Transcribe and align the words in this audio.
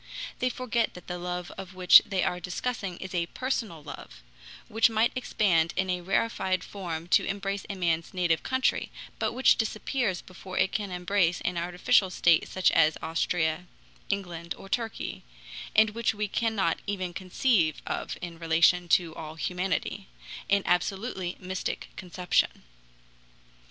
They 0.39 0.49
forget 0.49 0.95
that 0.95 1.05
the 1.05 1.19
love 1.19 1.51
which 1.75 2.01
they 2.03 2.23
are 2.23 2.39
discussing 2.39 2.97
is 2.97 3.13
a 3.13 3.27
personal 3.27 3.83
love, 3.83 4.23
which 4.67 4.89
might 4.89 5.11
expand 5.15 5.75
in 5.77 5.91
a 5.91 6.01
rarefied 6.01 6.63
form 6.63 7.07
to 7.09 7.23
embrace 7.25 7.67
a 7.69 7.75
man's 7.75 8.11
native 8.11 8.41
country, 8.41 8.89
but 9.19 9.33
which 9.33 9.57
disappears 9.59 10.23
before 10.23 10.57
it 10.57 10.71
can 10.71 10.89
embrace 10.89 11.39
an 11.41 11.55
artificial 11.55 12.09
state 12.09 12.47
such 12.47 12.71
as 12.71 12.97
Austria, 13.03 13.67
England, 14.09 14.55
or 14.57 14.67
Turkey, 14.67 15.21
and 15.75 15.91
which 15.91 16.15
we 16.15 16.27
cannot 16.27 16.79
even 16.87 17.13
conceive 17.13 17.83
of 17.85 18.17
in 18.23 18.39
relation 18.39 18.87
to 18.87 19.13
all 19.13 19.35
humanity, 19.35 20.07
an 20.49 20.63
absolutely 20.65 21.37
mystic 21.39 21.89
conception. 21.95 22.63